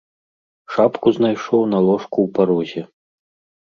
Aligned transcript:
Шапку 0.75 1.07
знайшоў 1.19 1.61
на 1.77 1.85
ложку 1.91 2.19
ў 2.29 2.37
парозе. 2.41 2.81